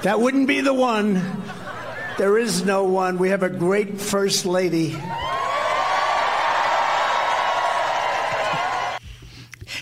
[0.03, 1.21] That wouldn't be the one.
[2.17, 3.17] There is no one.
[3.17, 4.95] We have a great first lady.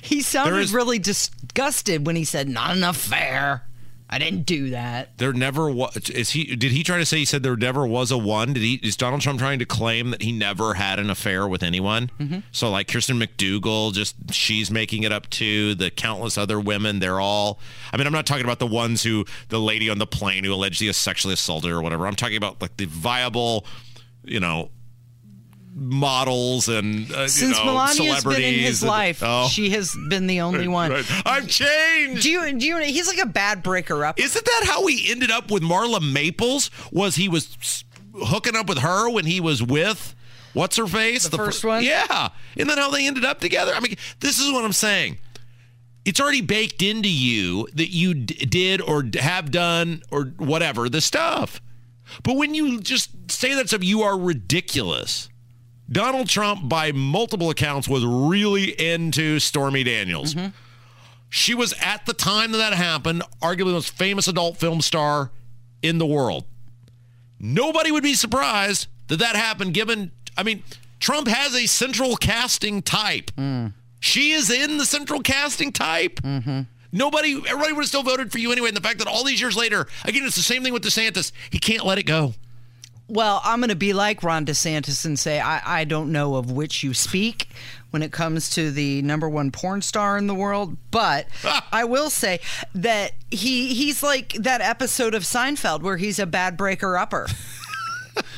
[0.02, 3.64] He sounded There is- really disgusted when he said, "Not enough fair."
[4.14, 5.18] I didn't do that.
[5.18, 5.98] There never was.
[6.12, 6.56] Is he?
[6.56, 8.54] Did he try to say he said there never was a one?
[8.54, 8.76] Did he?
[8.84, 12.12] Is Donald Trump trying to claim that he never had an affair with anyone?
[12.20, 12.40] Mm-hmm.
[12.52, 15.74] So like Kirsten McDougal, just she's making it up too.
[15.74, 17.60] The countless other women, they're all.
[17.92, 20.54] I mean, I'm not talking about the ones who the lady on the plane who
[20.54, 22.06] allegedly sexually assaulted or whatever.
[22.06, 23.66] I'm talking about like the viable,
[24.24, 24.70] you know,
[25.76, 29.48] models and uh, Since you know, Melania's been in his and- life, oh.
[29.48, 30.92] she has been the only one.
[30.92, 31.06] right.
[31.26, 32.24] I've changed.
[32.24, 32.58] Do you?
[32.60, 32.78] Do you?
[32.80, 34.20] He's like a bad breaker up.
[34.20, 36.70] Isn't that how he ended up with Marla Maples?
[36.92, 37.84] Was he was
[38.16, 40.16] hooking up with her when he was with
[40.54, 41.28] what's her face?
[41.28, 41.84] The first fir- one?
[41.84, 42.30] Yeah.
[42.56, 43.74] Isn't that how they ended up together?
[43.76, 45.18] I mean, this is what I'm saying.
[46.06, 50.90] It's already baked into you that you d- did or d- have done or whatever
[50.90, 51.62] the stuff.
[52.24, 55.30] But when you just say that stuff, you are ridiculous.
[55.92, 60.34] Donald Trump, by multiple accounts, was really into Stormy Daniels.
[60.34, 60.50] Mm-hmm.
[61.30, 65.32] She was at the time that that happened, arguably the most famous adult film star
[65.82, 66.46] in the world.
[67.40, 70.64] Nobody would be surprised that that happened given, I mean,
[71.00, 73.32] Trump has a central casting type.
[73.38, 73.74] Mm.
[74.00, 76.22] She is in the central casting type.
[76.22, 76.62] Mm-hmm.
[76.92, 78.68] Nobody, everybody would have still voted for you anyway.
[78.68, 81.32] And the fact that all these years later, again, it's the same thing with DeSantis.
[81.50, 82.36] He can't let it go.
[83.10, 86.52] Well, I'm going to be like Ron DeSantis and say I, I don't know of
[86.52, 87.50] which you speak
[87.92, 91.28] when it comes to the number one porn star in the world, but
[91.72, 92.40] I will say
[92.74, 97.28] that he he's like that episode of Seinfeld where he's a bad breaker upper.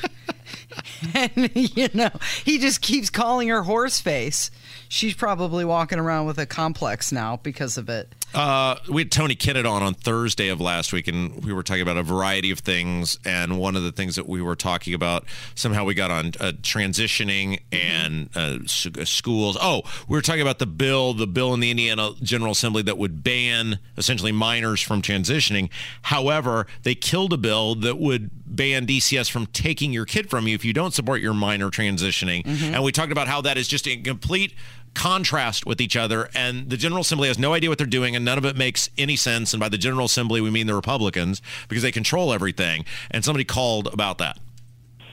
[1.13, 2.11] and you know,
[2.43, 4.51] he just keeps calling her horse face.
[4.89, 8.13] She's probably walking around with a complex now because of it.
[8.35, 11.81] Uh, we had Tony Kinnett on on Thursday of last week, and we were talking
[11.81, 13.17] about a variety of things.
[13.23, 15.23] And one of the things that we were talking about,
[15.55, 18.59] somehow we got on uh, transitioning and uh,
[18.99, 19.57] uh, schools.
[19.61, 22.97] Oh, we were talking about the bill, the bill in the Indiana General Assembly that
[22.97, 25.69] would ban essentially minors from transitioning.
[26.01, 30.55] However, they killed a bill that would ban DCS from taking your kid from you
[30.55, 32.45] if you don't support your minor transitioning.
[32.73, 34.53] And we talked about how that is just in complete
[34.95, 38.25] contrast with each other and the general assembly has no idea what they're doing and
[38.25, 41.41] none of it makes any sense and by the general assembly we mean the republicans
[41.67, 44.39] because they control everything and somebody called about that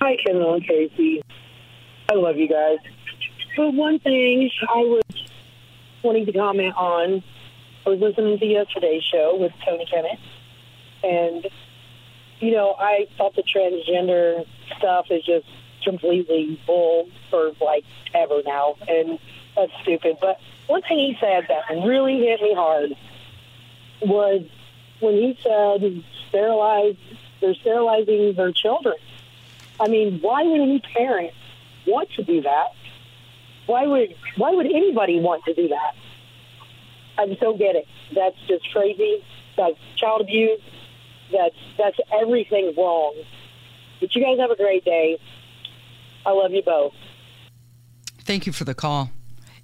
[0.03, 1.23] Hi, Kendall and Casey.
[2.11, 2.79] I love you guys.
[3.57, 5.05] But one thing I was
[6.03, 7.23] wanting to comment on,
[7.87, 10.18] I was listening to yesterday's show with Tony Kinnett,
[11.05, 11.47] and,
[12.40, 14.45] you know, I thought the transgender
[14.77, 15.47] stuff is just
[15.85, 19.21] completely bull for, like, ever now, and
[19.57, 20.19] that's stupid.
[20.21, 22.93] But one thing he said that really hit me hard
[24.01, 24.43] was
[25.01, 26.97] when he said sterilize,
[27.41, 28.95] they're sterilizing their children.
[29.81, 31.33] I mean, why would any parent
[31.87, 32.69] want to do that?
[33.67, 35.95] Why would why would anybody want to do that?
[37.19, 37.87] I just don't get it.
[38.15, 39.25] That's just crazy.
[39.57, 40.61] That's child abuse.
[41.31, 43.15] That's that's everything wrong.
[44.01, 45.19] But you guys have a great day.
[46.25, 46.95] I love you both.
[48.25, 49.11] Thank you for the call.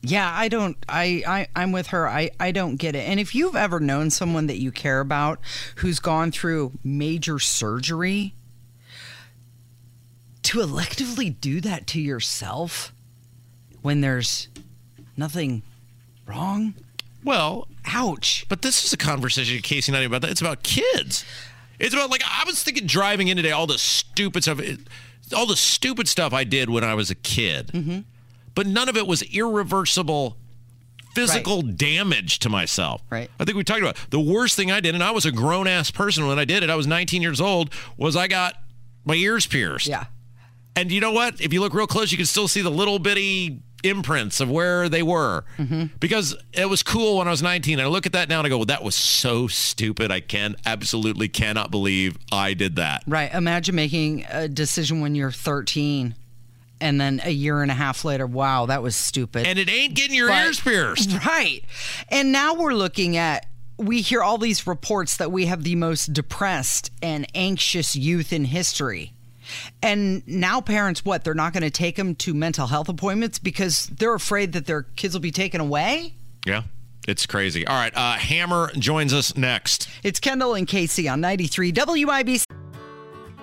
[0.02, 2.08] Yeah, I don't I, I I'm with her.
[2.08, 3.08] I, I don't get it.
[3.08, 5.40] And if you've ever known someone that you care about
[5.76, 8.34] who's gone through major surgery
[10.44, 12.92] to electively do that to yourself
[13.82, 14.48] when there's
[15.16, 15.62] nothing
[16.26, 16.74] wrong?
[17.24, 18.46] Well, ouch.
[18.48, 20.30] But this is a conversation, Casey, not even about that.
[20.30, 21.24] It's about kids.
[21.78, 24.60] It's about like I was thinking driving in today, all the stupid stuff,
[25.36, 27.68] all the stupid stuff I did when I was a kid.
[27.68, 28.00] Mm-hmm.
[28.58, 30.36] But none of it was irreversible
[31.14, 33.00] physical damage to myself.
[33.08, 33.30] Right.
[33.38, 34.10] I think we talked about it.
[34.10, 36.64] the worst thing I did, and I was a grown ass person when I did
[36.64, 36.68] it.
[36.68, 37.72] I was 19 years old.
[37.96, 38.54] Was I got
[39.04, 39.86] my ears pierced?
[39.86, 40.06] Yeah.
[40.74, 41.40] And you know what?
[41.40, 44.88] If you look real close, you can still see the little bitty imprints of where
[44.88, 45.84] they were mm-hmm.
[46.00, 47.78] because it was cool when I was 19.
[47.78, 50.10] I look at that now and I go, well, that was so stupid.
[50.10, 53.04] I can absolutely cannot believe I did that.
[53.06, 53.32] Right.
[53.32, 56.16] Imagine making a decision when you're 13
[56.80, 59.46] and then a year and a half later, wow, that was stupid.
[59.46, 61.10] And it ain't getting your But- ears pierced.
[61.26, 61.62] Right.
[62.08, 66.12] And now we're looking at we hear all these reports that we have the most
[66.12, 69.12] depressed and anxious youth in history.
[69.82, 71.22] And now parents what?
[71.24, 74.82] They're not going to take them to mental health appointments because they're afraid that their
[74.82, 76.14] kids will be taken away?
[76.44, 76.62] Yeah.
[77.06, 77.66] It's crazy.
[77.66, 77.92] All right.
[77.96, 79.88] Uh, Hammer joins us next.
[80.02, 82.44] It's Kendall and Casey on 93 WIBC.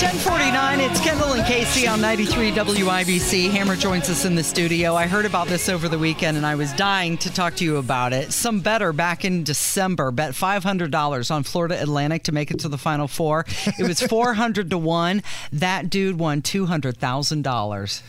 [0.00, 3.50] 1049, it's Kendall and Casey on 93 WIBC.
[3.50, 4.94] Hammer joins us in the studio.
[4.94, 7.76] I heard about this over the weekend and I was dying to talk to you
[7.76, 8.32] about it.
[8.32, 12.78] Some better back in December bet $500 on Florida Atlantic to make it to the
[12.78, 13.44] Final Four.
[13.78, 15.22] It was 400 to 1.
[15.52, 18.02] That dude won $200,000.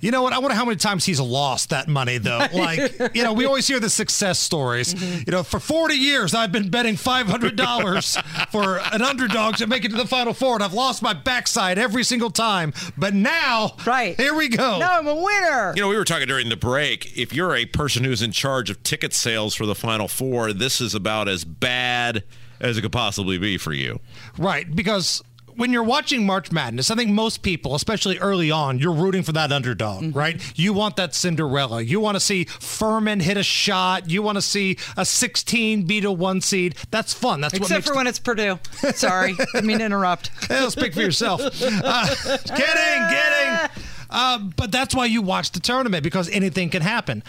[0.00, 0.32] You know what?
[0.32, 2.44] I wonder how many times he's lost that money, though.
[2.56, 4.94] Like, you know, we always hear the success stories.
[4.94, 5.22] Mm-hmm.
[5.26, 9.90] You know, for 40 years, I've been betting $500 for an underdog to make it
[9.90, 12.72] to the Final Four, and I've lost my backside every single time.
[12.96, 14.78] But now, right here we go.
[14.78, 15.72] Now I'm a winner.
[15.76, 17.16] You know, we were talking during the break.
[17.16, 20.80] If you're a person who's in charge of ticket sales for the Final Four, this
[20.80, 22.24] is about as bad
[22.60, 24.00] as it could possibly be for you.
[24.38, 25.22] Right, because
[25.56, 29.32] when you're watching March Madness, I think most people, especially early on, you're rooting for
[29.32, 30.40] that underdog, right?
[30.58, 31.82] You want that Cinderella.
[31.82, 34.08] You want to see Furman hit a shot.
[34.10, 36.76] You want to see a 16 beat a one seed.
[36.90, 37.40] That's fun.
[37.40, 38.58] That's what Except makes for when it's Purdue.
[38.94, 40.30] Sorry, I mean to interrupt.
[40.46, 41.40] Hey, speak for yourself.
[41.42, 42.06] Uh,
[42.44, 43.84] kidding, kidding.
[44.08, 47.24] Uh, but that's why you watch the tournament because anything can happen.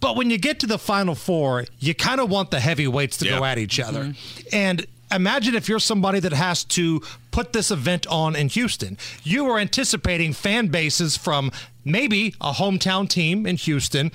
[0.00, 3.24] But when you get to the Final Four, you kind of want the heavyweights to
[3.28, 4.12] go at each other.
[4.52, 7.00] And imagine if you're somebody that has to
[7.30, 8.98] put this event on in Houston.
[9.22, 11.50] You are anticipating fan bases from
[11.84, 14.10] maybe a hometown team in Houston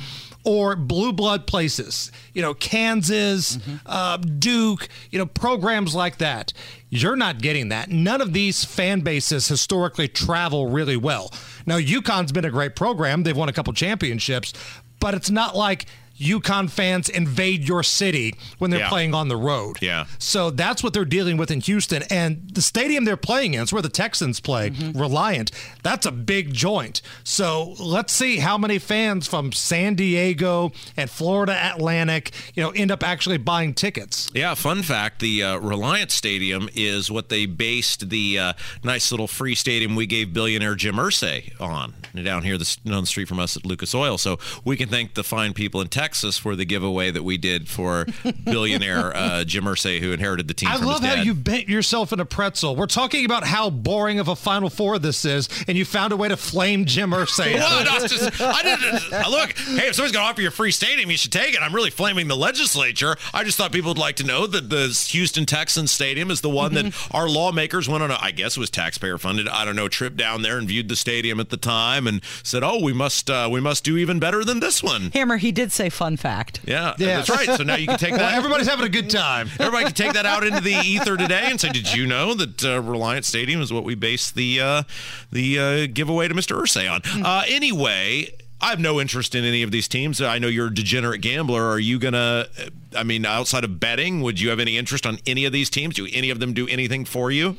[0.45, 6.53] or blue blood places, you know, Kansas, uh, Duke, you know, programs like that.
[6.89, 7.89] You're not getting that.
[7.89, 11.31] None of these fan bases historically travel really well.
[11.65, 13.23] Now, UConn's been a great program.
[13.23, 14.53] They've won a couple championships,
[14.99, 15.85] but it's not like
[16.19, 18.89] UConn fans invade your city when they're Yeah.
[18.89, 19.77] playing on the road.
[19.81, 20.05] Yeah.
[20.17, 22.03] So that's what they're dealing with in Houston.
[22.09, 25.51] And the stadium they're playing in, it's where the Texans play, Reliant,
[25.81, 27.01] that's a big joint.
[27.23, 32.91] So let's see how many fans from San Diego and Florida Atlantic, you know, end
[32.91, 34.29] up actually buying tickets.
[34.33, 38.53] Yeah, fun fact the uh, Reliance Stadium is what they based the uh,
[38.83, 43.07] nice little free stadium we gave billionaire Jim Irsay on down here this, down the
[43.07, 44.17] street from us at Lucas Oil.
[44.17, 47.67] So we can thank the fine people in Texas for the giveaway that we did
[47.67, 48.05] for
[48.43, 51.69] billionaire uh, Jim Irsay, who inherited the team I from love his how you bent
[51.69, 52.75] yourself in a pretzel.
[52.75, 56.17] We're talking about how boring of a Final Four this is, and you found a
[56.17, 57.53] way to flame Jim Irsay.
[57.53, 59.57] Well, no, just, I didn't look.
[59.57, 61.61] Hey, if somebody's going to offer you a free stadium, you should take it.
[61.61, 63.15] I'm really flaming the legislature.
[63.33, 66.49] I just thought people would like to know that the Houston Texans Stadium is the
[66.49, 68.11] one that our lawmakers went on.
[68.11, 69.47] A, I guess it was taxpayer funded.
[69.47, 69.87] I don't know.
[69.87, 73.29] Trip down there and viewed the stadium at the time and said, "Oh, we must
[73.29, 76.61] uh, we must do even better than this one." Hammer, he did say fun fact.
[76.65, 77.45] Yeah, that's right.
[77.57, 78.35] So now you can take Well, that.
[78.35, 79.49] everybody's having a good time.
[79.59, 82.63] Everybody can take that out into the ether today and say, "Did you know that
[82.65, 84.83] uh, Reliance Stadium is what we base the uh,
[85.31, 86.59] the uh, giveaway to Mr.
[86.59, 88.33] Irsay on?" Uh, anyway.
[88.61, 90.19] I have no interest in any of these teams.
[90.21, 91.63] I know you're a degenerate gambler.
[91.69, 92.47] Are you gonna?
[92.93, 95.95] I mean, outside of betting, would you have any interest on any of these teams?
[95.95, 97.55] Do any of them do anything for you?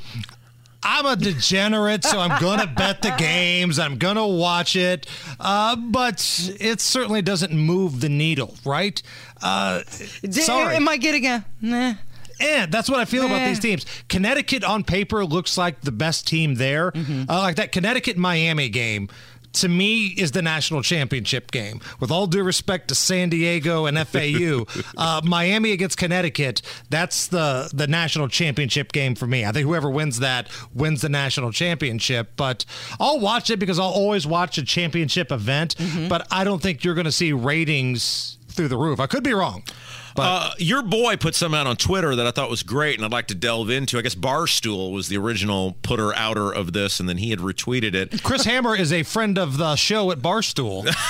[0.82, 3.78] I'm a degenerate, so I'm going to bet the games.
[3.78, 5.06] I'm going to watch it.
[5.38, 9.00] Uh, but it certainly doesn't move the needle, right?
[9.42, 9.82] Uh,
[10.30, 10.76] sorry.
[10.76, 11.94] Am I getting a nah?
[12.40, 13.84] Eh, that's what I feel about these teams.
[14.08, 16.90] Connecticut on paper looks like the best team there.
[16.96, 19.10] Uh, like that Connecticut Miami game.
[19.54, 21.80] To me, is the national championship game.
[21.98, 24.64] With all due respect to San Diego and FAU,
[24.96, 29.44] uh, Miami against Connecticut, that's the the national championship game for me.
[29.44, 32.32] I think whoever wins that wins the national championship.
[32.36, 32.64] But
[33.00, 35.74] I'll watch it because I'll always watch a championship event.
[36.08, 39.00] But I don't think you're going to see ratings through the roof.
[39.00, 39.62] I could be wrong.
[40.16, 43.12] Uh, your boy put some out on Twitter that I thought was great, and I'd
[43.12, 43.98] like to delve into.
[43.98, 47.94] I guess Barstool was the original putter outer of this, and then he had retweeted
[47.94, 48.22] it.
[48.22, 50.88] Chris Hammer is a friend of the show at Barstool.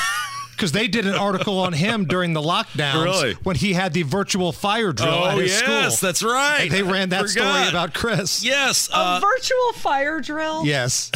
[0.60, 3.32] Because they did an article on him during the lockdowns Really?
[3.44, 5.70] when he had the virtual fire drill Oh, at his school.
[5.72, 6.58] yes, that's right.
[6.64, 8.44] Like, they ran that story about Chris.
[8.44, 10.66] Yes, a virtual fire drill?
[10.66, 11.10] Yes.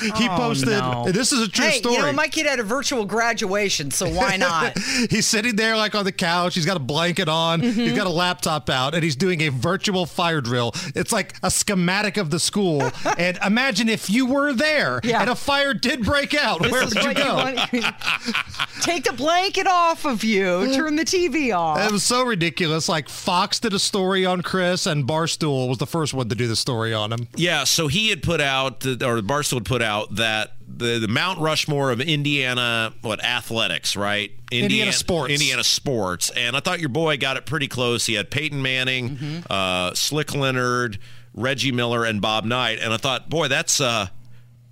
[0.00, 0.68] He Oh, posted.
[0.68, 1.06] no.
[1.10, 1.96] This is a true hey, story.
[1.96, 4.76] you know, my kid had a virtual graduation, so why not?
[5.10, 6.54] he's sitting there like on the couch.
[6.54, 7.60] He's got a blanket on.
[7.60, 7.96] He's Mhm.
[7.96, 10.72] got a laptop out, and he's doing a virtual fire drill.
[10.94, 12.90] It's like a schematic of the school.
[13.18, 15.20] and imagine if you were there Yeah.
[15.20, 16.62] and a fire did break out.
[16.62, 17.34] This Where is would you what go?
[17.36, 17.58] want-
[18.82, 20.72] Take the blanket off of you.
[20.74, 21.78] Turn the TV off.
[21.80, 22.88] It was so ridiculous.
[22.88, 26.46] Like Fox did a story on Chris, and Barstool was the first one to do
[26.46, 27.28] the story on him.
[27.36, 31.38] Yeah, so he had put out, or Barstool had put out that the, the Mount
[31.38, 34.32] Rushmore of Indiana, what athletics, right?
[34.50, 35.32] Indiana sports.
[35.32, 38.06] Indiana sports, and I thought your boy got it pretty close.
[38.06, 40.98] He had Peyton Manning, uh, Slick Leonard,
[41.34, 43.80] Reggie Miller, and Bob Knight, and I thought, boy, that's.
[43.80, 44.08] Uh,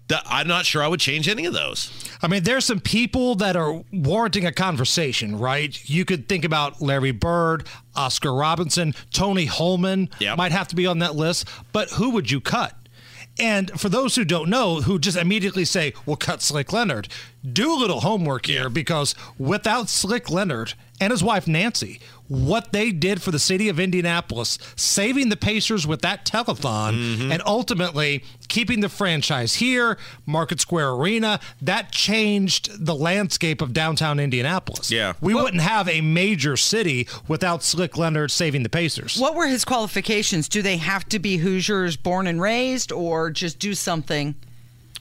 [0.09, 1.91] that, I'm not sure I would change any of those.
[2.21, 5.79] I mean, there's some people that are warranting a conversation, right?
[5.89, 10.37] You could think about Larry Bird, Oscar Robinson, Tony Hulman Yep.
[10.39, 12.77] might have to be on that list, but who would you cut?
[13.39, 17.09] And for those who don't know, who just immediately say, well, cut Slick Leonard,
[17.51, 22.01] do a little homework here because without Slick Leonard and his wife Nancy,
[22.33, 27.33] what they did for the city of Indianapolis, saving the Pacers with that telethon mm-hmm.
[27.33, 34.19] and ultimately keeping the franchise here, Market Square Arena, that changed the landscape of downtown
[34.19, 34.91] Indianapolis.
[34.91, 35.13] Yeah.
[35.21, 39.19] We wouldn't have a major city without Slick Leonard saving the Pacers.
[39.19, 40.49] What were his qualifications?
[40.49, 44.35] Do they have to be Hoosiers born and raised or just do something?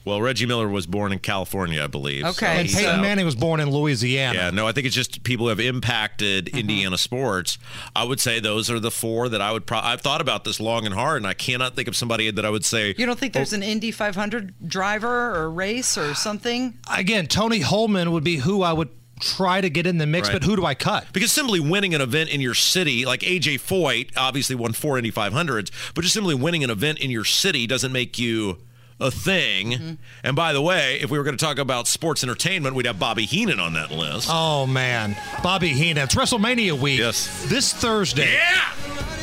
[0.04, 2.24] Well, Reggie Miller was born in California, I believe.
[2.24, 2.60] Okay.
[2.60, 3.00] and Peyton out.
[3.00, 4.36] Manning was born in Louisiana.
[4.38, 6.58] Yeah, no, I think it's just people who have impacted Mm-hmm.
[6.58, 7.58] Indiana sports.
[7.94, 9.66] I would say those are the four that I would.
[9.66, 12.44] Pro- I've thought about this long and hard, and I cannot think of somebody that
[12.44, 12.94] I would say.
[12.98, 16.78] You don't think there's an Indy 500 driver or race or something?
[16.92, 18.88] Again, Tony Hulman would be who I would
[19.20, 20.34] try to get in the mix, Right.
[20.34, 21.06] but who do I cut?
[21.12, 25.12] Because simply winning an event in your city, like AJ Foyt, obviously won four Indy
[25.12, 28.58] 500s, but just simply winning an event in your city doesn't make you
[29.00, 29.72] a thing.
[29.72, 29.92] Mm-hmm.
[30.24, 32.98] And by the way, if we were going to talk about sports entertainment, we'd have
[32.98, 34.28] Bobby Heenan on that list.
[34.30, 36.04] Oh man, Bobby Heenan.
[36.04, 36.98] It's WrestleMania week.
[37.00, 37.46] Yes.
[37.48, 38.32] This Thursday.
[38.32, 38.72] Yeah.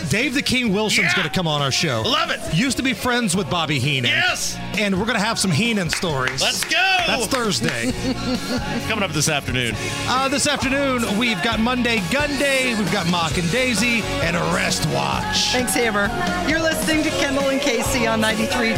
[0.09, 2.01] Dave the King Wilson's going to come on our show.
[2.03, 2.39] Love it.
[2.55, 4.09] Used to be friends with Bobby Heenan.
[4.09, 4.57] Yes.
[4.75, 6.41] And we're going to have some Heenan stories.
[6.41, 6.71] Let's go.
[7.05, 7.91] That's Thursday.
[8.87, 9.75] Coming up this afternoon.
[10.07, 14.87] uh, this afternoon, we've got Monday Gun Day, we've got Mock and Daisy, and Arrest
[14.89, 15.51] Watch.
[15.51, 16.07] Thanks, Hammer.
[16.49, 18.73] You're listening to Kendall and Casey on 93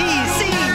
[0.00, 0.69] WIBC.